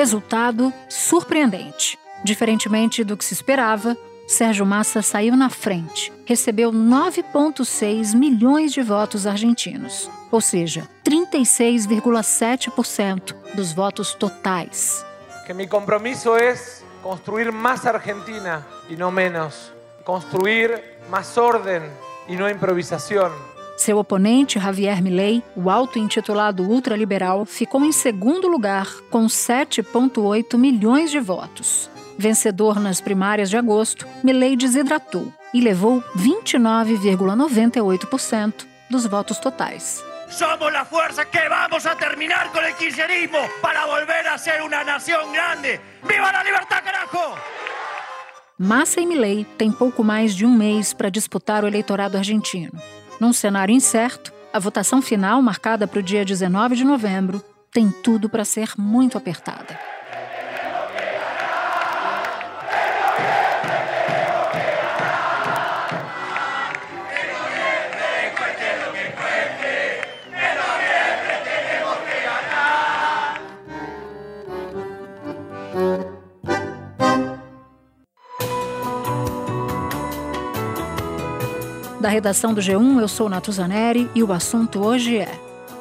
[0.00, 1.98] Resultado surpreendente.
[2.24, 3.94] Diferentemente do que se esperava,
[4.26, 6.10] Sérgio Massa saiu na frente.
[6.24, 15.04] Recebeu 9,6 milhões de votos argentinos, ou seja, 36,7% dos votos totais.
[15.46, 19.70] Que mi compromiso es construir más Argentina y no menos.
[20.02, 21.82] Construir más orden
[22.26, 23.30] y no improvisación.
[23.80, 31.18] Seu oponente, Javier Milei, o auto-intitulado ultraliberal, ficou em segundo lugar, com 7,8 milhões de
[31.18, 31.88] votos.
[32.18, 40.04] Vencedor nas primárias de agosto, Milei desidratou e levou 29,98% dos votos totais.
[40.28, 44.84] Somos la fuerza que vamos a terminar con el kirchnerismo para volver a ser una
[44.84, 45.80] nación grande.
[46.02, 47.34] ¡Viva la libertad, carajo!
[48.58, 52.78] Massa e Milei têm pouco mais de um mês para disputar o eleitorado argentino.
[53.20, 58.30] Num cenário incerto, a votação final, marcada para o dia 19 de novembro, tem tudo
[58.30, 59.78] para ser muito apertada.
[82.00, 85.30] Da redação do G1, eu sou Natuzaneri e o assunto hoje é: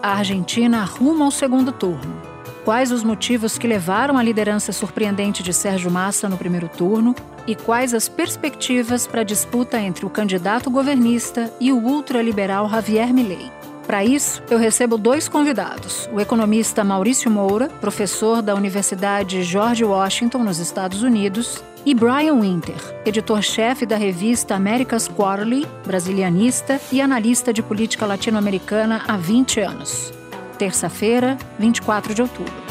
[0.04, 2.22] a Argentina arruma ao segundo turno.
[2.66, 7.16] Quais os motivos que levaram à liderança surpreendente de Sérgio Massa no primeiro turno
[7.48, 13.14] e quais as perspectivas para a disputa entre o candidato governista e o ultraliberal Javier
[13.14, 13.50] Milei?
[13.88, 20.44] Para isso, eu recebo dois convidados: o economista Maurício Moura, professor da Universidade George Washington,
[20.44, 22.76] nos Estados Unidos, e Brian Winter,
[23.06, 30.12] editor-chefe da revista America's Quarterly, brasilianista e analista de política latino-americana há 20 anos.
[30.58, 32.70] Terça-feira, 24 de outubro.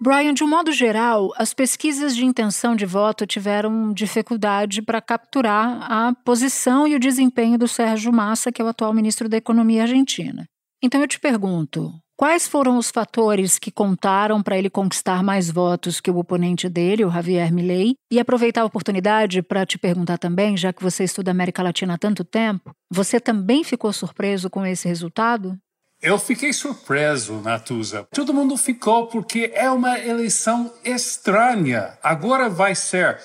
[0.00, 5.90] Brian, de um modo geral, as pesquisas de intenção de voto tiveram dificuldade para capturar
[5.90, 9.82] a posição e o desempenho do Sérgio Massa, que é o atual ministro da Economia
[9.82, 10.46] argentina.
[10.80, 16.00] Então eu te pergunto, quais foram os fatores que contaram para ele conquistar mais votos
[16.00, 17.94] que o oponente dele, o Javier Milei?
[18.10, 21.98] E aproveitar a oportunidade para te perguntar também, já que você estuda América Latina há
[21.98, 25.56] tanto tempo, você também ficou surpreso com esse resultado?
[26.02, 28.06] Eu fiquei surpreso, Natuza.
[28.12, 31.96] Todo mundo ficou porque é uma eleição estranha.
[32.02, 33.18] Agora vai ser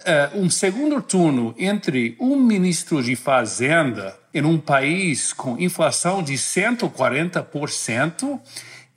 [0.00, 6.34] uh, um segundo turno entre um ministro de Fazenda em um país com inflação de
[6.34, 8.40] 140%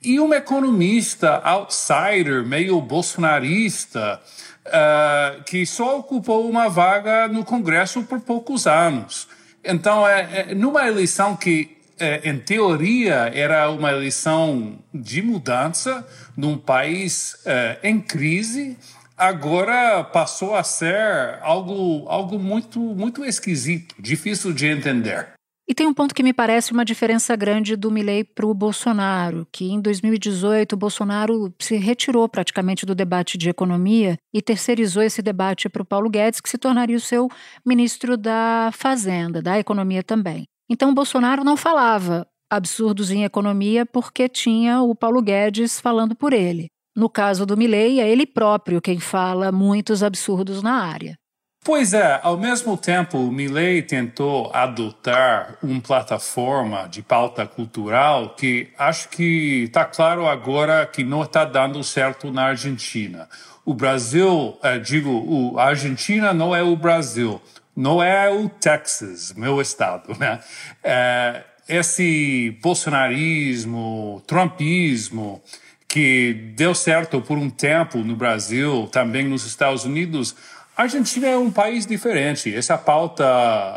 [0.02, 4.20] e um economista outsider, meio bolsonarista,
[4.66, 9.28] uh, que só ocupou uma vaga no Congresso por poucos anos.
[9.64, 16.04] Então, é, é numa eleição que é, em teoria, era uma eleição de mudança
[16.36, 18.76] num país é, em crise,
[19.22, 25.32] agora passou a ser algo, algo muito, muito esquisito, difícil de entender.
[25.68, 29.46] E tem um ponto que me parece uma diferença grande do Milley para o Bolsonaro,
[29.52, 35.22] que em 2018 o Bolsonaro se retirou praticamente do debate de economia e terceirizou esse
[35.22, 37.28] debate para o Paulo Guedes, que se tornaria o seu
[37.64, 40.42] ministro da Fazenda, da Economia também.
[40.68, 46.71] Então, Bolsonaro não falava absurdos em economia porque tinha o Paulo Guedes falando por ele.
[46.94, 51.16] No caso do Milley, é ele próprio quem fala muitos absurdos na área.
[51.64, 58.68] Pois é, ao mesmo tempo, o Milley tentou adotar uma plataforma de pauta cultural que
[58.76, 63.28] acho que está claro agora que não está dando certo na Argentina.
[63.64, 67.40] O Brasil, eh, digo, a Argentina não é o Brasil
[67.74, 70.40] não é o Texas, meu estado, né?
[70.82, 75.42] É, esse bolsonarismo, trumpismo,
[75.92, 80.34] que deu certo por um tempo no Brasil, também nos Estados Unidos,
[80.74, 82.54] a Argentina é um país diferente.
[82.54, 83.26] Essa pauta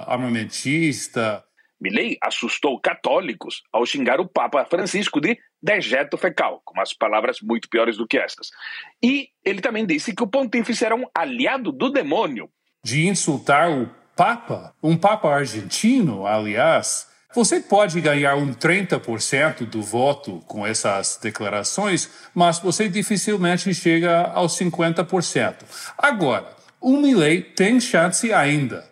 [0.07, 1.43] armamentista.
[1.77, 7.67] Milley assustou católicos ao xingar o Papa Francisco de dejeto fecal, com umas palavras muito
[7.67, 8.49] piores do que estas.
[9.03, 12.49] E ele também disse que o pontífice era um aliado do demônio
[12.81, 20.41] de insultar o papa, um papa argentino, aliás, você pode ganhar um 30% do voto
[20.47, 25.55] com essas declarações, mas você dificilmente chega aos 50%.
[25.97, 26.47] Agora,
[26.79, 28.85] o Milley tem chance ainda.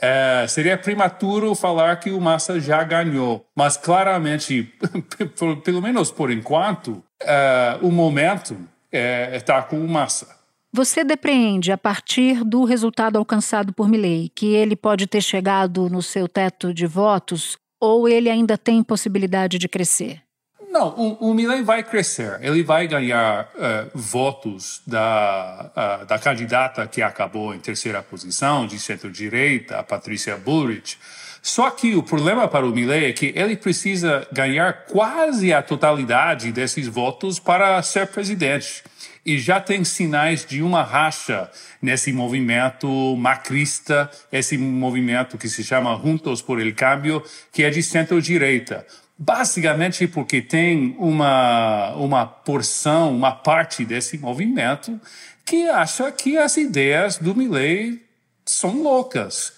[0.00, 4.72] É, seria prematuro falar que o Massa já ganhou, mas claramente,
[5.64, 8.56] pelo menos por enquanto, é, o momento
[8.92, 10.38] está é, com o Massa.
[10.72, 16.00] Você depreende, a partir do resultado alcançado por Milley, que ele pode ter chegado no
[16.00, 20.22] seu teto de votos ou ele ainda tem possibilidade de crescer?
[20.70, 20.88] Não,
[21.20, 22.38] o, o vai crescer.
[22.42, 25.70] Ele vai ganhar uh, votos da,
[26.02, 30.98] uh, da candidata que acabou em terceira posição, de centro-direita, Patrícia Bullrich.
[31.40, 36.52] Só que o problema para o Milley é que ele precisa ganhar quase a totalidade
[36.52, 38.82] desses votos para ser presidente
[39.28, 41.50] e já tem sinais de uma racha
[41.82, 47.22] nesse movimento macrista, esse movimento que se chama Juntos por el Cambio,
[47.52, 48.86] que é de centro-direita.
[49.18, 54.98] Basicamente porque tem uma, uma porção, uma parte desse movimento
[55.44, 58.02] que acha que as ideias do Milley
[58.46, 59.52] são loucas.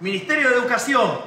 [0.00, 1.24] Ministério de Educação,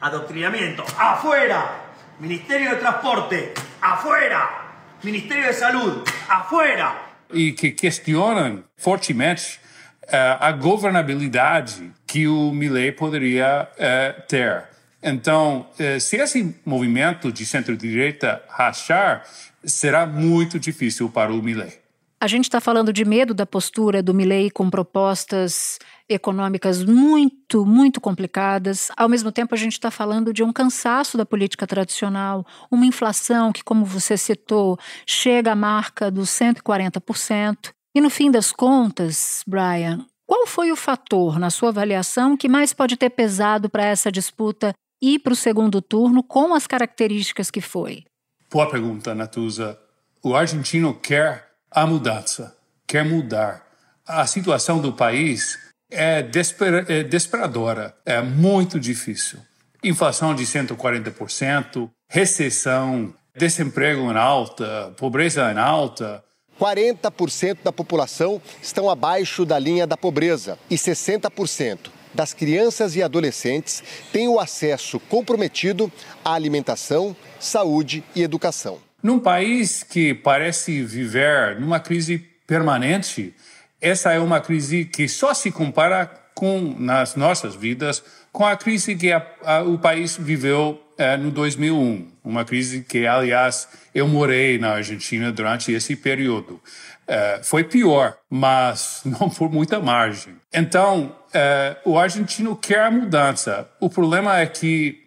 [0.00, 1.82] adoctrinamiento, afuera.
[2.18, 3.52] Ministério de Transporte,
[3.82, 4.70] afuera.
[5.04, 9.58] Ministério de Saúde, afuera e que questionam fortemente
[10.04, 14.64] uh, a governabilidade que o Milley poderia uh, ter.
[15.02, 19.24] Então, uh, se esse movimento de centro-direita rachar,
[19.64, 21.72] será muito difícil para o Milley.
[22.20, 25.78] A gente está falando de medo da postura do Milley com propostas
[26.10, 28.90] econômicas muito, muito complicadas.
[28.96, 33.52] Ao mesmo tempo, a gente está falando de um cansaço da política tradicional, uma inflação
[33.52, 34.76] que, como você citou,
[35.06, 37.70] chega à marca dos 140%.
[37.94, 42.72] E no fim das contas, Brian, qual foi o fator, na sua avaliação, que mais
[42.72, 47.60] pode ter pesado para essa disputa ir para o segundo turno com as características que
[47.60, 48.04] foi?
[48.50, 49.78] Boa pergunta, Natuza.
[50.22, 52.56] O argentino quer a mudança,
[52.86, 53.64] quer mudar.
[54.06, 59.38] A situação do país é, desper, é desesperadora, é muito difícil.
[59.82, 66.22] Inflação de 140%, recessão, desemprego em alta, pobreza em alta.
[66.60, 73.82] 40% da população estão abaixo da linha da pobreza e 60% das crianças e adolescentes
[74.12, 75.90] têm o acesso comprometido
[76.24, 78.78] à alimentação, saúde e educação.
[79.02, 83.34] Num país que parece viver numa crise permanente,
[83.80, 88.94] essa é uma crise que só se compara com nas nossas vidas com a crise
[88.94, 94.58] que a, a, o país viveu é, no 2001, uma crise que, aliás, eu morei
[94.58, 96.60] na Argentina durante esse período.
[97.08, 100.34] É, foi pior, mas não por muita margem.
[100.52, 103.68] Então, é, o argentino quer a mudança.
[103.80, 105.00] O problema é que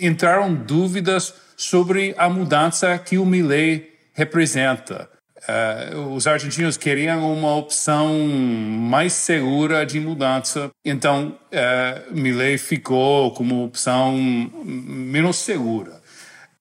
[0.00, 5.08] entraram dúvidas sobre a mudança que o Milley representa.
[5.48, 13.64] Uh, os argentinos queriam uma opção mais segura de mudança, então uh, Milley ficou como
[13.64, 16.00] opção menos segura.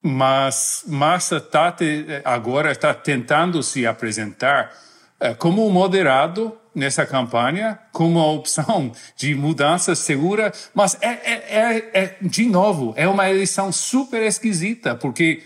[0.02, 4.74] Mas Massa tá te, agora está tentando se apresentar
[5.22, 11.92] uh, como moderado nessa campanha, como uma opção de mudança segura, mas é, é, é,
[11.94, 15.44] é de novo, é uma eleição super esquisita, porque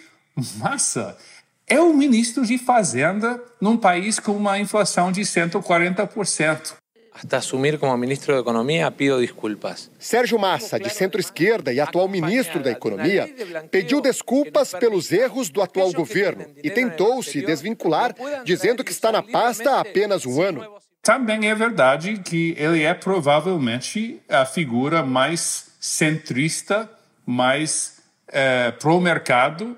[0.57, 1.17] Massa
[1.67, 6.73] é o ministro de Fazenda num país com uma inflação de 140%.
[7.13, 9.89] Hasta assumir como ministro da Economia, pido desculpas.
[9.97, 13.33] Sérgio Massa, de centro-esquerda e atual ministro da Economia,
[13.71, 19.23] pediu desculpas pelos erros do atual governo e tentou se desvincular, dizendo que está na
[19.23, 20.65] pasta há apenas um ano.
[21.01, 26.89] Também é verdade que ele é provavelmente a figura mais centrista,
[27.25, 29.77] mais é, pró-mercado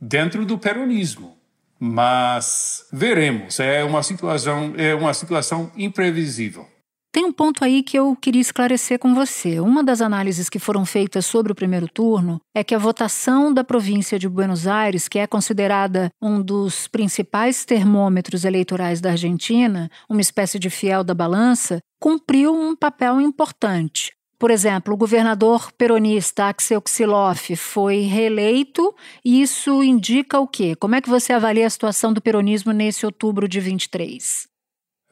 [0.00, 1.36] dentro do peronismo.
[1.80, 6.66] Mas veremos, é uma situação, é uma situação imprevisível.
[7.10, 9.60] Tem um ponto aí que eu queria esclarecer com você.
[9.60, 13.64] Uma das análises que foram feitas sobre o primeiro turno é que a votação da
[13.64, 20.20] província de Buenos Aires, que é considerada um dos principais termômetros eleitorais da Argentina, uma
[20.20, 24.12] espécie de fiel da balança, cumpriu um papel importante.
[24.38, 30.76] Por exemplo, o governador peronista Axel Kicillof foi reeleito e isso indica o quê?
[30.76, 34.46] Como é que você avalia a situação do peronismo nesse outubro de 23?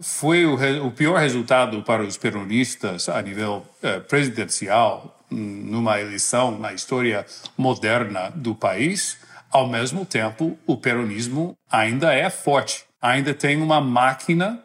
[0.01, 0.55] Foi o,
[0.87, 7.27] o pior resultado para os peronistas a nível eh, presidencial numa eleição na história
[7.59, 9.19] moderna do país.
[9.51, 14.63] Ao mesmo tempo, o peronismo ainda é forte, ainda tem uma máquina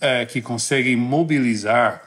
[0.00, 2.02] eh, que consegue mobilizar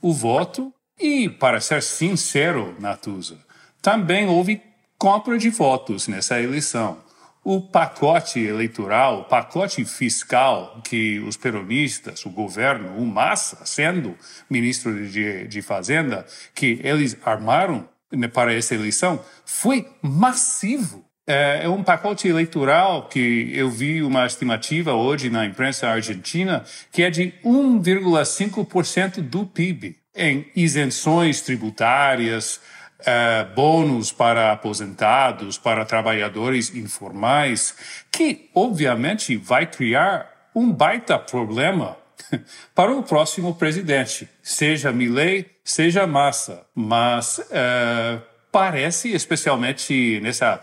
[0.00, 3.38] o voto E, para ser sincero, Natuza,
[3.80, 4.60] também houve
[4.98, 6.98] compra de votos nessa eleição.
[7.42, 14.14] O pacote eleitoral, o pacote fiscal que os peronistas, o governo, o Massa, sendo
[14.50, 21.02] ministro de, de Fazenda, que eles armaram né, para essa eleição, foi massivo.
[21.26, 27.02] É, é um pacote eleitoral que eu vi uma estimativa hoje na imprensa argentina que
[27.02, 32.60] é de 1,5% do PIB em isenções tributárias,
[33.00, 37.74] uh, bônus para aposentados, para trabalhadores informais,
[38.12, 41.96] que obviamente vai criar um baita problema
[42.74, 46.66] para o próximo presidente, seja Milley, seja Massa.
[46.74, 48.22] Mas uh,
[48.52, 50.60] parece, especialmente nessa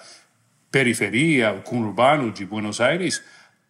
[0.71, 3.23] periferia, o conurbano de Buenos Aires,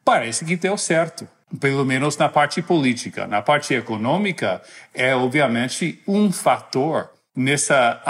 [0.03, 1.27] parece que deu certo.
[1.62, 3.25] Pelo menos na parte política.
[3.25, 4.62] Na parte econômica,
[4.94, 8.01] é obviamente um fator nessa,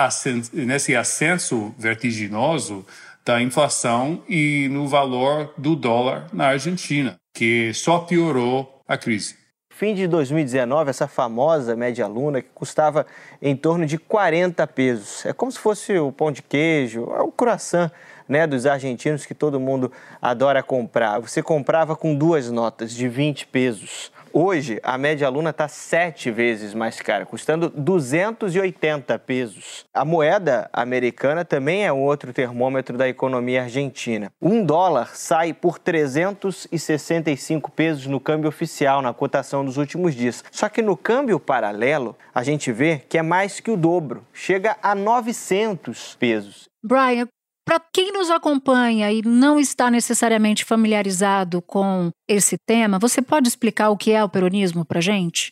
[0.54, 2.86] nesse ascenso vertiginoso
[3.26, 9.36] da inflação e no valor do dólar na Argentina, que só piorou a crise.
[9.78, 13.06] Fim de 2019, essa famosa média luna que custava
[13.40, 15.24] em torno de 40 pesos.
[15.24, 17.92] É como se fosse o pão de queijo, o croissant
[18.28, 19.92] né, dos argentinos que todo mundo
[20.22, 21.20] adora comprar.
[21.20, 24.12] Você comprava com duas notas de 20 pesos.
[24.34, 29.86] Hoje, a média luna está sete vezes mais cara, custando 280 pesos.
[29.94, 34.32] A moeda americana também é um outro termômetro da economia argentina.
[34.42, 40.44] Um dólar sai por 365 pesos no câmbio oficial, na cotação dos últimos dias.
[40.52, 44.78] Só que no câmbio paralelo, a gente vê que é mais que o dobro, chega
[44.84, 46.70] a 900 pesos.
[46.84, 47.28] Brian,
[47.68, 53.90] para quem nos acompanha e não está necessariamente familiarizado com esse tema, você pode explicar
[53.90, 55.52] o que é o peronismo para gente?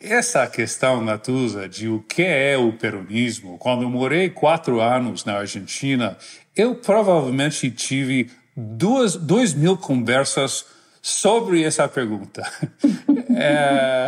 [0.00, 5.38] Essa questão, Natuza, de o que é o peronismo, quando eu morei quatro anos na
[5.38, 6.16] Argentina,
[6.54, 10.66] eu provavelmente tive duas, dois mil conversas
[11.02, 12.48] sobre essa pergunta.
[13.36, 14.06] é,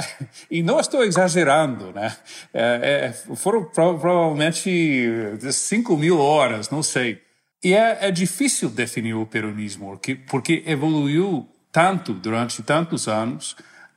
[0.48, 2.16] e não estou exagerando, né?
[2.54, 5.10] É, é, foram provavelmente
[5.50, 7.26] cinco mil horas, não sei.
[7.62, 13.52] E é, é difícil definir o peronismo, porque, porque evoluiu tanto durante tantos anos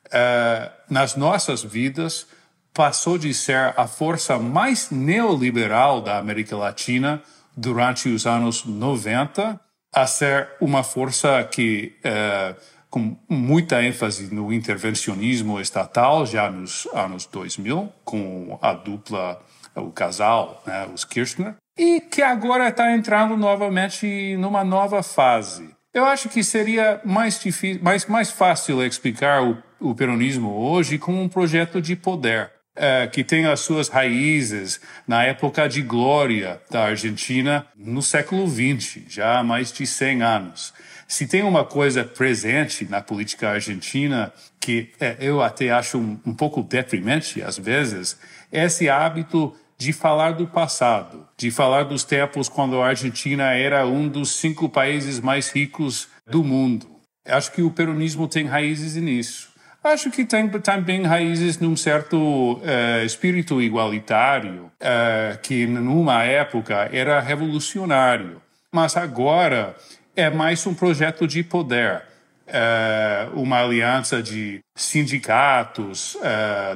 [0.08, 2.28] uh, nas nossas vidas,
[2.74, 7.22] passou de ser a força mais neoliberal da América Latina
[7.56, 9.60] durante os anos 90
[9.94, 12.56] a ser uma força que, uh,
[12.90, 19.42] com muita ênfase no intervencionismo estatal, já nos anos 2000, com a dupla,
[19.76, 25.70] o casal, né, os Kirchner, e que agora está entrando novamente numa nova fase.
[25.94, 31.22] Eu acho que seria mais, difícil, mais, mais fácil explicar o, o peronismo hoje como
[31.22, 32.50] um projeto de poder.
[32.74, 39.02] É, que tem as suas raízes na época de glória da Argentina no século XX,
[39.10, 40.74] já há mais de 100 anos.
[41.06, 46.34] Se tem uma coisa presente na política argentina que é, eu até acho um, um
[46.34, 48.18] pouco deprimente às vezes,
[48.50, 53.84] é esse hábito de falar do passado, de falar dos tempos quando a Argentina era
[53.88, 56.86] um dos cinco países mais ricos do mundo.
[57.26, 59.50] Acho que o peronismo tem raízes nisso.
[59.84, 67.20] Acho que tem também raízes num certo uh, espírito igualitário, uh, que numa época era
[67.20, 68.40] revolucionário,
[68.72, 69.76] mas agora
[70.16, 72.04] é mais um projeto de poder.
[72.52, 76.18] Uh, uma aliança de sindicatos,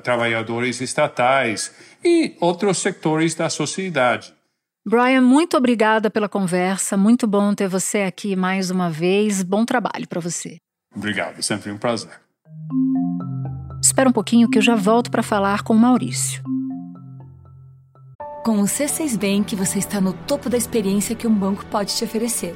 [0.03, 4.33] trabalhadores estatais e outros setores da sociedade.
[4.87, 6.95] Brian, muito obrigada pela conversa.
[6.95, 9.41] Muito bom ter você aqui mais uma vez.
[9.41, 10.57] Bom trabalho para você.
[10.95, 12.21] Obrigado, sempre um prazer.
[13.81, 16.43] Espera um pouquinho que eu já volto para falar com o Maurício.
[18.43, 22.03] Com o C6 Bank, você está no topo da experiência que um banco pode te
[22.03, 22.55] oferecer.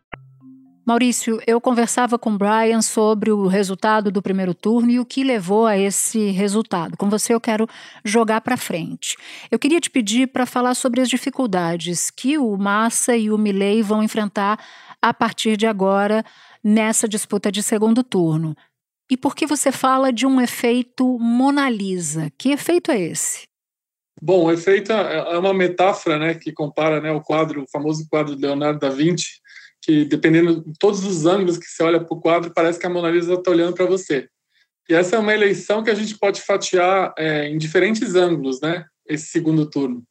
[0.83, 5.23] Maurício, eu conversava com o Brian sobre o resultado do primeiro turno e o que
[5.23, 6.97] levou a esse resultado.
[6.97, 7.67] Com você, eu quero
[8.03, 9.15] jogar para frente.
[9.51, 13.83] Eu queria te pedir para falar sobre as dificuldades que o Massa e o Milley
[13.83, 14.59] vão enfrentar
[14.99, 16.25] a partir de agora
[16.63, 18.55] nessa disputa de segundo turno.
[19.09, 22.31] E por que você fala de um efeito Mona Lisa?
[22.39, 23.47] Que efeito é esse?
[24.19, 28.35] Bom, o efeito é uma metáfora, né, que compara, né, o quadro, o famoso quadro
[28.35, 29.40] de Leonardo da Vinci
[29.81, 32.89] que dependendo de todos os ângulos que você olha para o quadro, parece que a
[32.89, 34.29] Mona Lisa está olhando para você.
[34.89, 38.85] E essa é uma eleição que a gente pode fatiar é, em diferentes ângulos, né?
[39.07, 40.03] Esse segundo turno.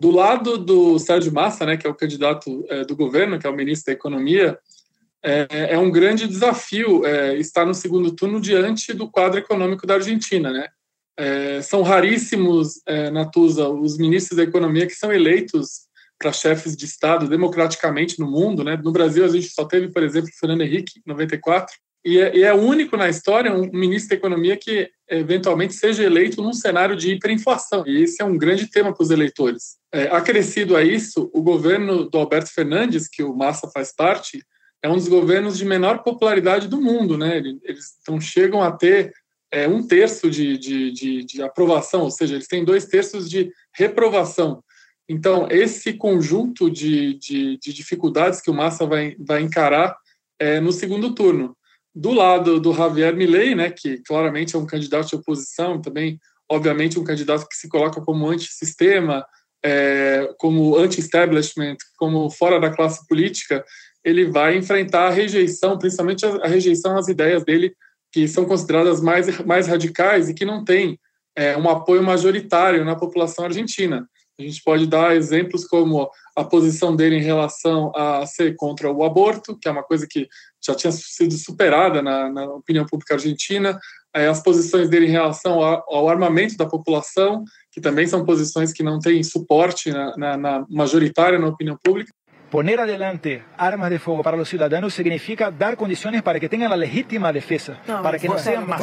[0.00, 3.50] Do lado do Sérgio Massa, né, que é o candidato é, do governo, que é
[3.50, 4.56] o ministro da Economia,
[5.22, 9.94] é, é um grande desafio é, estar no segundo turno diante do quadro econômico da
[9.94, 10.68] Argentina, né?
[11.18, 15.87] É, são raríssimos, é, Natuza, os ministros da Economia que são eleitos
[16.18, 18.76] para chefes de Estado democraticamente no mundo, né?
[18.82, 22.42] No Brasil a gente só teve, por exemplo, Fernando Henrique, em 94, e é, e
[22.42, 27.12] é único na história um ministro da Economia que eventualmente seja eleito num cenário de
[27.12, 27.84] hiperinflação.
[27.86, 29.76] E esse é um grande tema para os eleitores.
[29.92, 34.42] É, acrescido a isso, o governo do Alberto Fernandes, que o Massa faz parte,
[34.82, 37.38] é um dos governos de menor popularidade do mundo, né?
[37.38, 39.12] Eles então chegam a ter
[39.50, 43.50] é, um terço de, de, de, de, aprovação, ou seja, eles têm dois terços de
[43.74, 44.62] reprovação.
[45.08, 49.96] Então, esse conjunto de, de, de dificuldades que o Massa vai, vai encarar
[50.38, 51.56] é, no segundo turno.
[51.94, 56.98] Do lado do Javier Milei, né, que claramente é um candidato de oposição, também, obviamente,
[56.98, 59.24] um candidato que se coloca como antissistema,
[59.64, 63.64] é, como anti-establishment, como fora da classe política,
[64.04, 67.74] ele vai enfrentar a rejeição, principalmente a, rejeição às ideias dele,
[68.12, 70.98] que são consideradas mais, mais radicais e que não têm
[71.36, 74.08] é, um apoio majoritário na população argentina.
[74.38, 79.02] A gente pode dar exemplos como a posição dele em relação a ser contra o
[79.02, 80.28] aborto, que é uma coisa que
[80.64, 83.78] já tinha sido superada na, na opinião pública argentina,
[84.14, 88.82] as posições dele em relação ao, ao, armamento da população, que também são posições que
[88.82, 92.12] não têm suporte na, na, na majoritária na opinião pública,
[92.50, 96.78] Poner adelante armas de fuego para los ciudadanos significa dar condiciones para que tengan la
[96.78, 98.80] legítima defensa, no, para que no sean más.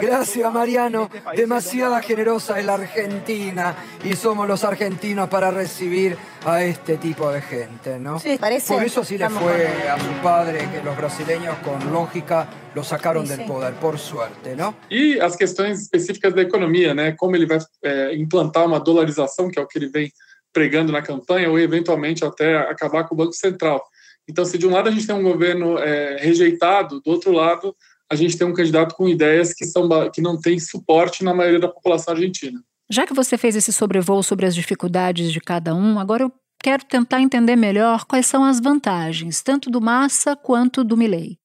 [0.00, 1.10] Gracias, Mariano.
[1.36, 6.16] Demasiada generosa es la Argentina y somos los argentinos para recibir
[6.46, 8.18] a este tipo de gente, ¿no?
[8.18, 8.72] Sí, parece.
[8.72, 13.26] Por eso así le fue a su padre que los brasileños con lógica lo sacaron
[13.26, 14.74] del poder, por suerte, ¿no?
[14.90, 17.12] E as questões específicas da economia, né?
[17.12, 20.10] Como ele vai é, implantar uma dolarização, que é o que ele vem
[20.54, 23.84] pregando na campanha, ou eventualmente até acabar com o Banco Central.
[24.26, 27.76] Então, se de um lado a gente tem um governo é, rejeitado, do outro lado
[28.10, 31.58] a gente tem um candidato com ideias que, são, que não tem suporte na maioria
[31.58, 32.62] da população argentina.
[32.88, 36.84] Já que você fez esse sobrevoo sobre as dificuldades de cada um, agora eu quero
[36.84, 41.38] tentar entender melhor quais são as vantagens, tanto do Massa quanto do Milley.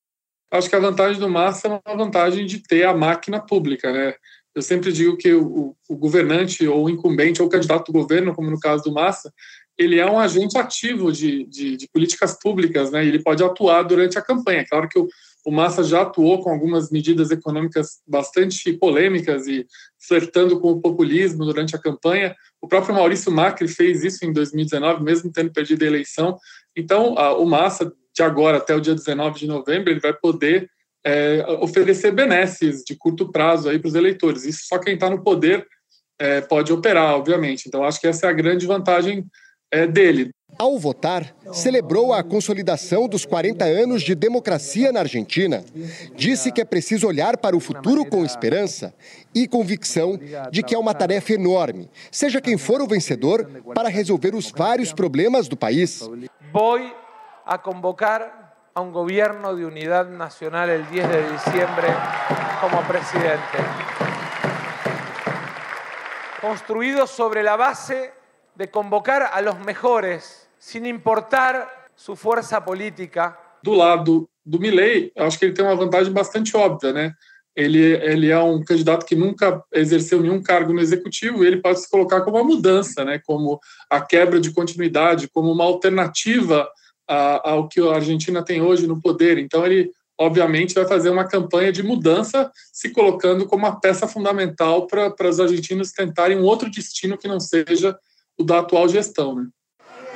[0.51, 4.13] Acho que a vantagem do Massa é uma vantagem de ter a máquina pública, né?
[4.59, 8.35] Eu sempre digo que o, o governante ou o incumbente ou o candidato do governo,
[8.35, 9.31] como no caso do Massa,
[9.77, 13.05] ele é um agente ativo de, de, de políticas públicas, né?
[13.05, 14.65] Ele pode atuar durante a campanha.
[14.69, 15.07] Claro que o,
[15.45, 19.65] o Massa já atuou com algumas medidas econômicas bastante polêmicas e
[19.97, 22.35] flertando com o populismo durante a campanha.
[22.61, 26.37] O próprio Maurício Macri fez isso em 2019, mesmo tendo perdido a eleição.
[26.75, 30.69] Então, a, o Massa, de agora até o dia 19 de novembro, ele vai poder
[31.05, 34.45] é, oferecer benesses de curto prazo aí para os eleitores.
[34.45, 35.65] Isso só quem está no poder
[36.19, 37.67] é, pode operar, obviamente.
[37.67, 39.25] Então, acho que essa é a grande vantagem
[39.71, 40.31] é, dele.
[40.57, 45.63] Ao votar, celebrou a consolidação dos 40 anos de democracia na Argentina.
[46.15, 48.93] Disse que é preciso olhar para o futuro com esperança
[49.33, 50.19] e convicção
[50.51, 54.91] de que é uma tarefa enorme, seja quem for o vencedor, para resolver os vários
[54.91, 56.01] problemas do país.
[56.51, 56.79] Vou
[57.45, 58.38] a convocar
[58.73, 61.87] a un gobierno de unidad nacional el 10 de diciembre
[62.61, 63.57] como presidente.
[66.41, 68.13] Construido sobre la base
[68.55, 73.37] de convocar a los mejores, sin importar su fuerza política.
[73.61, 77.13] Do lado do Milley, acho que ele tem uma vantagem bastante óbvia, né?
[77.55, 81.81] Ele, ele é um candidato que nunca exerceu nenhum cargo no executivo e ele pode
[81.81, 83.03] se colocar como uma mudança?
[83.25, 86.69] Como a quebra de continuidade, como uma alternativa
[87.09, 89.37] ao que a Argentina tem hoje no poder.
[89.39, 94.85] Então, ele, obviamente, vai fazer uma campanha de mudança, se colocando como uma peça fundamental
[94.85, 97.97] para, para os argentinos tentarem um outro destino que não seja
[98.37, 99.35] o da atual gestão.
[99.35, 99.47] Né?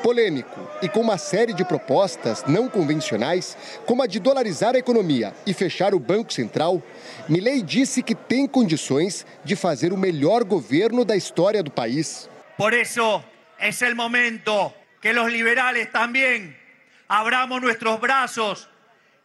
[0.04, 5.34] Polêmico e com uma série de propostas não convencionais, como a de dolarizar a economia
[5.48, 6.84] e fechar o Banco Central,
[7.28, 12.30] Milei disse que tem condições de fazer o melhor governo da história do país.
[12.58, 13.24] Por isso,
[13.58, 16.54] é o momento que os liberais também
[17.08, 18.70] abramos nuestros brazos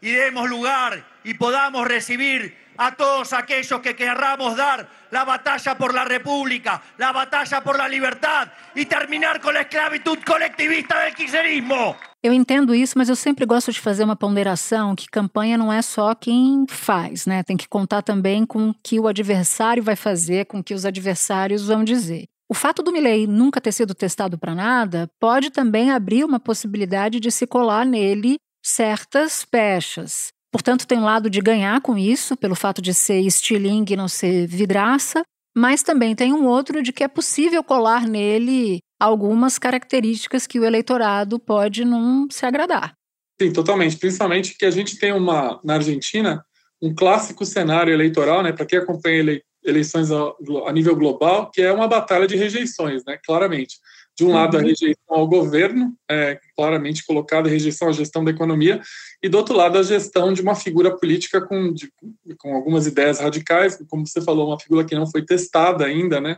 [0.01, 5.93] y demos lugar y podamos recibir a todos aquellos que querramos dar la batalla por
[5.93, 11.97] la república, la batalla por la libertad e terminar com a esclavitud coletivista do kirchnerismo.
[12.23, 15.83] Eu entendo isso, mas eu sempre gosto de fazer uma ponderação que campanha não é
[15.83, 17.43] só quem faz, né?
[17.43, 20.85] Tem que contar também com o que o adversário vai fazer, com o que os
[20.85, 22.27] adversários vão dizer.
[22.51, 27.21] O fato do Milley nunca ter sido testado para nada pode também abrir uma possibilidade
[27.21, 30.29] de se colar nele certas pechas.
[30.51, 34.09] Portanto, tem um lado de ganhar com isso, pelo fato de ser estilingue e não
[34.09, 35.23] ser vidraça,
[35.55, 40.65] mas também tem um outro de que é possível colar nele algumas características que o
[40.65, 42.95] eleitorado pode não se agradar.
[43.41, 43.97] Sim, totalmente.
[43.97, 46.43] Principalmente que a gente tem uma, na Argentina,
[46.83, 50.33] um clássico cenário eleitoral, né, para quem acompanha ele, eleições a,
[50.67, 53.77] a, nível global, que é uma batalha de rejeições, né, claramente.
[54.17, 54.67] De um lado, a uhum.
[54.67, 58.81] rejeição ao governo, é, claramente colocada, a rejeição à gestão da economia,
[59.23, 61.93] e do outro lado, a gestão de uma figura política com, de,
[62.37, 66.37] com algumas ideias radicais, como você falou, uma figura que não foi testada ainda, né?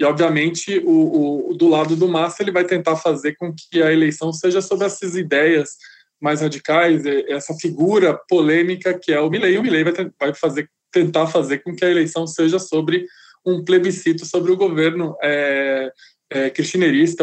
[0.00, 3.92] E, obviamente, o, o, do lado do Massa, ele vai tentar fazer com que a
[3.92, 5.76] eleição seja sobre essas ideias
[6.20, 9.58] mais radicais, essa figura polêmica que é o Milley.
[9.58, 13.06] O Milley vai, vai fazer, tentar fazer com que a eleição seja sobre
[13.44, 15.90] um plebiscito sobre o governo é,
[16.30, 16.52] é,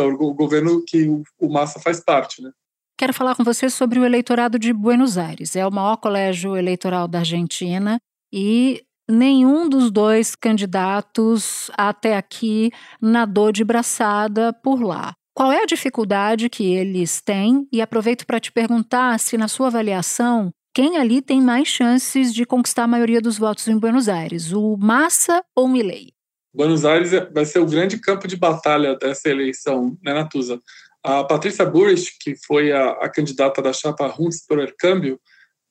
[0.03, 2.51] o governo que o, o Massa faz parte, né?
[2.97, 5.55] Quero falar com você sobre o eleitorado de Buenos Aires.
[5.55, 7.99] É o maior colégio eleitoral da Argentina
[8.33, 15.13] e nenhum dos dois candidatos até aqui nadou de braçada por lá.
[15.35, 17.67] Qual é a dificuldade que eles têm?
[17.71, 22.45] E aproveito para te perguntar se, na sua avaliação, quem ali tem mais chances de
[22.45, 26.11] conquistar a maioria dos votos em Buenos Aires, o Massa ou o Milei?
[26.53, 30.61] Buenos Aires vai ser o grande campo de batalha dessa eleição, né, Natuza?
[31.03, 35.19] A Patrícia Burrich, que foi a, a candidata da chapa Junts por Câmbio,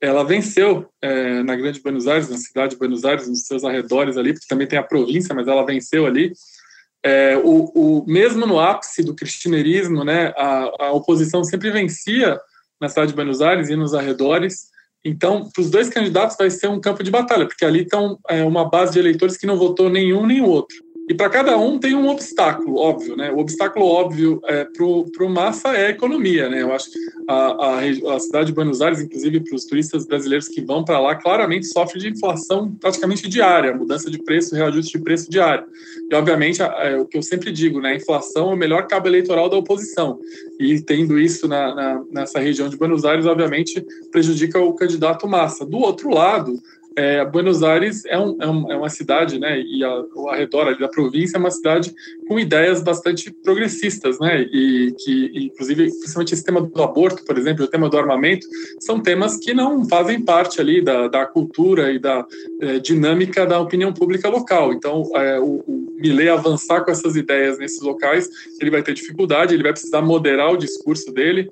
[0.01, 4.17] ela venceu é, na Grande Buenos Aires, na cidade de Buenos Aires, nos seus arredores
[4.17, 6.33] ali, porque também tem a província, mas ela venceu ali.
[7.05, 12.41] É, o, o, mesmo no ápice do cristianismo, né, a, a, oposição sempre vencia
[12.81, 14.75] na cidade de Buenos Aires e nos arredores.
[15.07, 18.43] Então, para os dois candidatos vai ser um campo de batalha, porque ali estão é,
[18.43, 20.77] uma base de eleitores que não votou nenhum nem outro.
[21.09, 23.31] E para cada um tem um obstáculo, óbvio, né?
[23.31, 26.63] O obstáculo óbvio é, para o Massa é a economia, né?
[26.63, 30.49] Eu acho que a, a, a cidade de Buenos Aires, inclusive para os turistas brasileiros
[30.49, 35.05] que vão para lá, claramente sofre de inflação praticamente diária, mudança de preço, reajuste de
[35.05, 35.65] preço diário.
[36.11, 37.91] E, obviamente, é, o que eu sempre digo, né?
[37.91, 40.19] A inflação é o melhor cabo eleitoral da oposição.
[40.59, 45.65] E tendo isso na, na, nessa região de Buenos Aires, obviamente, prejudica o candidato Massa.
[45.65, 46.61] Do outro lado,
[46.97, 50.77] é, Buenos Aires é, um, é, um, é, uma cidade, né, e a, o arredor
[50.79, 51.95] da província é uma cidade
[52.27, 57.65] com ideias bastante progressistas, né, e que, inclusive, principalmente esse tema do aborto, por exemplo,
[57.65, 58.47] o tema do armamento,
[58.81, 62.27] são temas que não fazem parte ali da, da cultura e da
[62.61, 64.73] é, dinâmica da opinião pública local.
[64.73, 68.29] Então, é, o, o Millet avançar com essas ideias nesses locais,
[68.61, 71.49] ele vai ter dificuldade, ele vai precisar moderar o discurso dele,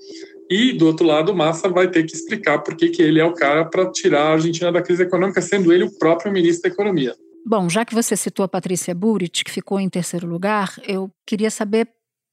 [0.55, 3.35] e, do outro lado, Massa vai ter que explicar por que, que ele é o
[3.35, 7.17] cara para tirar a Argentina da crise econômica, sendo ele o próprio ministro da Economia.
[7.45, 11.51] Bom, já que você citou a Patrícia Burit, que ficou em terceiro lugar, eu queria
[11.51, 11.89] saber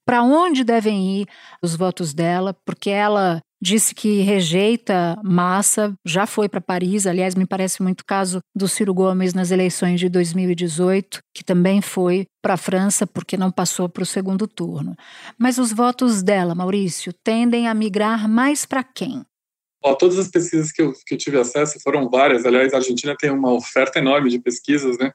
[0.06, 1.28] para onde devem ir
[1.64, 7.46] os votos dela, porque ela disse que rejeita Massa, já foi para Paris, aliás, me
[7.46, 12.58] parece muito caso do Ciro Gomes nas eleições de 2018, que também foi para a
[12.58, 14.96] França porque não passou para o segundo turno.
[15.38, 19.24] Mas os votos dela, Maurício, tendem a migrar mais para quem?
[19.84, 23.16] Ó, todas as pesquisas que eu, que eu tive acesso, foram várias, aliás, a Argentina
[23.18, 25.12] tem uma oferta enorme de pesquisas, né?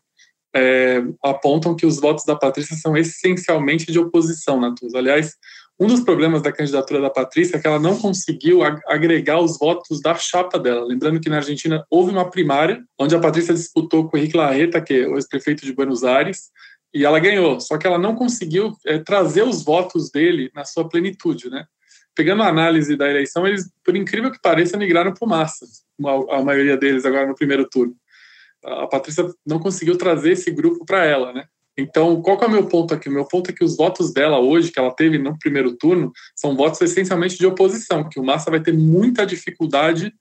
[0.55, 4.97] É, apontam que os votos da Patrícia são essencialmente de oposição, Natuza.
[4.97, 5.35] Aliás,
[5.79, 10.01] um dos problemas da candidatura da Patrícia é que ela não conseguiu agregar os votos
[10.01, 10.87] da chapa dela.
[10.87, 14.81] Lembrando que na Argentina houve uma primária, onde a Patrícia disputou com o Henrique Larreta,
[14.81, 16.51] que é o ex-prefeito de Buenos Aires,
[16.95, 17.61] e ela ganhou.
[17.61, 21.67] Só que ela não conseguiu é, trazer os votos dele na sua plenitude, né?
[22.15, 25.67] Pegando a análise da eleição, eles, por incrível que pareça, migraram para o Massa,
[26.31, 27.95] a maioria deles agora no primeiro turno.
[28.65, 31.45] A Patrícia não conseguiu trazer esse grupo para ela, né?
[31.79, 33.09] Então, qual é o meu ponto aqui?
[33.09, 36.11] O meu ponto é que os votos dela hoje, que ela teve no primeiro turno,
[36.35, 40.13] são votos essencialmente de oposição, que o Massa vai ter muita dificuldade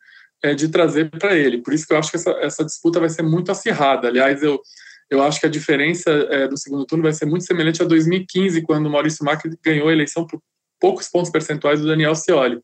[0.44, 1.62] é, de trazer para ele.
[1.62, 4.10] Por isso que eu acho que essa, essa disputa vai ser muito acirrada.
[4.10, 4.62] Aliás, eu,
[5.10, 8.62] eu acho que a diferença é, do segundo turno vai ser muito semelhante a 2015,
[8.64, 10.42] quando o Maurício Macri ganhou a eleição por
[10.80, 12.60] poucos pontos percentuais do Daniel Scioli.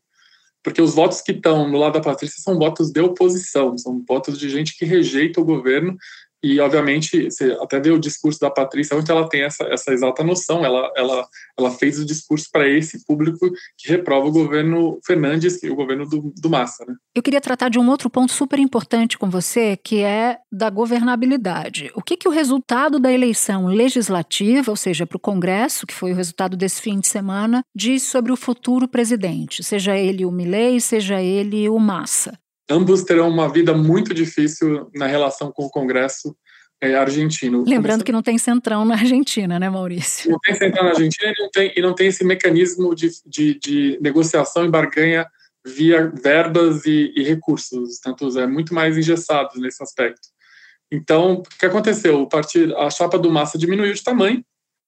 [0.62, 4.38] Porque os votos que estão no lado da Patrícia são votos de oposição, são votos
[4.38, 5.96] de gente que rejeita o governo
[6.42, 10.24] e, obviamente, você até vê o discurso da Patrícia, onde ela tem essa, essa exata
[10.24, 10.64] noção.
[10.64, 15.74] Ela, ela, ela fez o discurso para esse público que reprova o governo Fernandes, o
[15.76, 16.84] governo do, do Massa.
[16.86, 16.94] Né?
[17.14, 21.92] Eu queria tratar de um outro ponto super importante com você, que é da governabilidade.
[21.94, 26.12] O que, que o resultado da eleição legislativa, ou seja, para o Congresso, que foi
[26.12, 30.80] o resultado desse fim de semana, diz sobre o futuro presidente, seja ele o Milley,
[30.80, 32.36] seja ele o Massa?
[32.70, 36.34] Ambos terão uma vida muito difícil na relação com o Congresso
[36.80, 37.64] é, argentino.
[37.66, 40.30] Lembrando que não tem centrão na Argentina, né, Maurício?
[40.30, 43.58] Não tem centrão na Argentina e não tem, e não tem esse mecanismo de, de,
[43.58, 45.26] de negociação e barganha
[45.64, 50.28] via verbas e, e recursos, tanto é muito mais engessados nesse aspecto.
[50.90, 52.20] Então, o que aconteceu?
[52.20, 54.44] O partido, a chapa do Massa diminuiu de tamanho,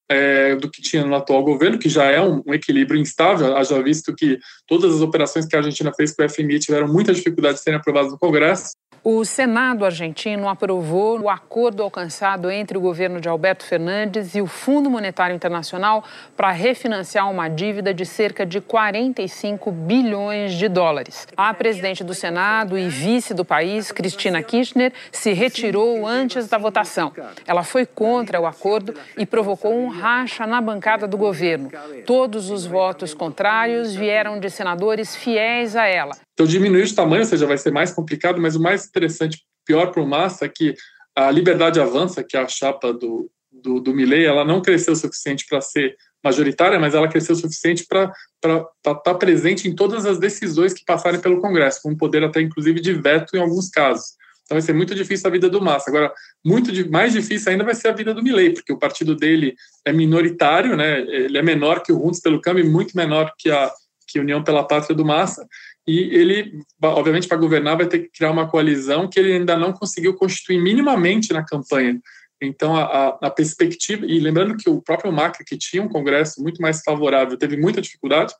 [0.08, 3.82] é, do que tinha no atual governo, que já é um, um, equilíbrio instável, haja
[3.82, 7.56] visto que todas as operações que a Argentina fez com o FMI tiveram muita dificuldade
[7.56, 8.72] de serem aprovadas no Congresso.
[9.06, 14.46] O Senado argentino aprovou o acordo alcançado entre o governo de Alberto Fernandes e o
[14.46, 16.02] Fundo Monetário Internacional
[16.34, 21.28] para refinanciar uma dívida de cerca de 45 bilhões de dólares.
[21.36, 27.12] A presidente do Senado e vice do país, Cristina Kirchner, se retirou antes da votação.
[27.46, 31.70] Ela foi contra o acordo e provocou um racha na bancada do governo.
[32.06, 36.16] Todos os votos contrários vieram de senadores fiéis a ela.
[36.32, 39.90] Então, diminuir de tamanho, ou seja, vai ser mais complicado, mas o mais interessante, pior
[39.90, 40.74] para o Massa, é que
[41.16, 44.96] a Liberdade Avança, que é a chapa do, do, do Milley, ela não cresceu o
[44.96, 50.06] suficiente para ser majoritária, mas ela cresceu o suficiente para estar tá presente em todas
[50.06, 54.16] as decisões que passarem pelo Congresso, com poder até, inclusive, de veto em alguns casos.
[54.44, 55.90] Então vai ser muito difícil a vida do Massa.
[55.90, 56.12] Agora,
[56.44, 59.54] muito mais difícil ainda vai ser a vida do Milley, porque o partido dele
[59.84, 61.00] é minoritário, né?
[61.00, 63.72] Ele é menor que o Juntos pelo Câmbio, muito menor que a
[64.06, 65.46] que União pela Pátria do Massa,
[65.86, 69.72] e ele, obviamente, para governar, vai ter que criar uma coalizão que ele ainda não
[69.72, 72.00] conseguiu constituir minimamente na campanha.
[72.40, 76.60] Então, a, a, perspectiva, e lembrando que o próprio Macri, que tinha um Congresso muito
[76.60, 78.34] mais favorável, teve muita dificuldade,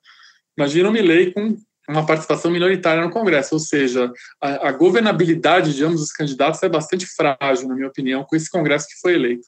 [0.57, 1.57] imagina o Milley com
[1.89, 6.69] uma participação minoritária no Congresso, ou seja, a, a governabilidade de ambos os candidatos é
[6.69, 9.47] bastante frágil, na minha opinião, com esse Congresso que foi eleito.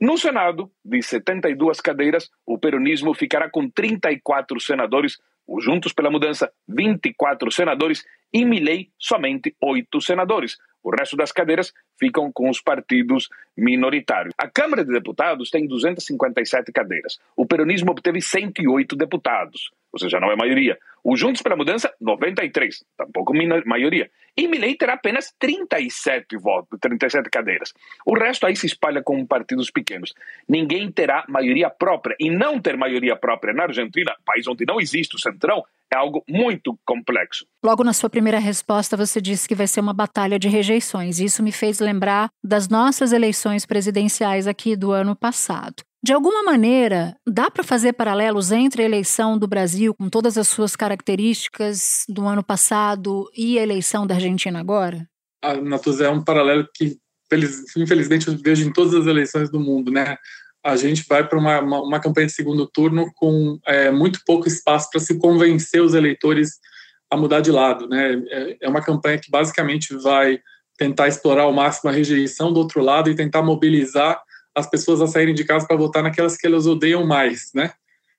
[0.00, 5.16] No Senado, de 72 cadeiras, o peronismo ficará com 34 senadores
[5.48, 10.56] o Juntos pela Mudança, 24 senadores, e Milley, somente 8 senadores.
[10.82, 14.32] O resto das cadeiras ficam com os partidos minoritários.
[14.38, 17.18] A Câmara de Deputados tem 257 cadeiras.
[17.36, 20.78] O peronismo obteve 108 deputados, ou seja, não é maioria.
[21.02, 23.32] O Juntos pela Mudança, 93, tampouco
[23.66, 24.10] maioria.
[24.36, 27.74] E Milley terá apenas 37 votos, 37 cadeiras.
[28.06, 30.14] O resto aí se espalha com partidos pequenos.
[30.48, 32.16] Ninguém terá maioria própria.
[32.20, 36.22] E não ter maioria própria na Argentina, país onde não existe o centrão, é algo
[36.28, 37.46] muito complexo.
[37.64, 41.18] Logo na sua primeira resposta, você disse que vai ser uma batalha de rejeições.
[41.18, 45.82] Isso me fez lembrar das nossas eleições presidenciais aqui do ano passado.
[46.02, 50.46] De alguma maneira, dá para fazer paralelos entre a eleição do Brasil, com todas as
[50.46, 55.08] suas características do ano passado, e a eleição da Argentina agora?
[55.42, 56.96] Ah, Natuzé, é um paralelo que,
[57.76, 60.16] infelizmente, eu vejo em todas as eleições do mundo, né?
[60.64, 64.48] A gente vai para uma, uma, uma, campanha de segundo turno com é, muito pouco
[64.48, 66.58] espaço para se convencer os eleitores
[67.10, 68.22] a mudar de lado, né?
[68.28, 70.40] É, é uma campanha que basicamente vai
[70.76, 74.20] tentar explorar ao máximo a rejeição do outro lado e tentar mobilizar
[74.54, 77.72] as pessoas a saírem de casa para votar naquelas que elas odeiam mais, né?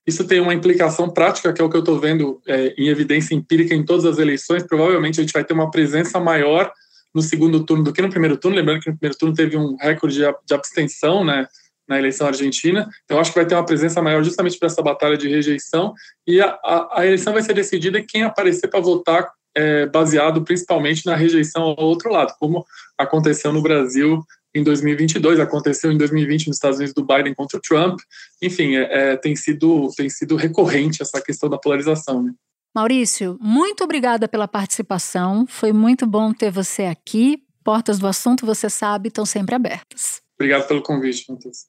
[0.08, 3.36] Isso tem uma implicação prática, que é o que eu estou vendo é, em evidência
[3.36, 4.64] empírica em todas as eleições.
[4.64, 6.72] Provavelmente a gente vai ter uma presença maior
[7.14, 8.58] no segundo turno do que no primeiro turno.
[8.58, 11.46] Lembrando que no primeiro turno teve um recorde de abstenção, né?
[11.90, 12.88] Na eleição argentina.
[13.04, 15.94] Então, acho que vai ter uma presença maior justamente para essa batalha de rejeição.
[16.28, 21.06] E a, a, a eleição vai ser decidida quem aparecer para votar, é, baseado principalmente
[21.06, 22.64] na rejeição ao outro lado, como
[22.98, 24.24] aconteceu no Brasil
[24.54, 28.00] em 2022, aconteceu em 2020 nos Estados Unidos do Biden contra o Trump.
[28.42, 32.24] Enfim, é, é, tem, sido, tem sido recorrente essa questão da polarização.
[32.24, 32.34] Né?
[32.76, 35.46] Maurício, muito obrigada pela participação.
[35.48, 37.44] Foi muito bom ter você aqui.
[37.64, 40.22] Portas do assunto, você sabe, estão sempre abertas.
[40.40, 41.69] Obrigado pelo convite, Matheus.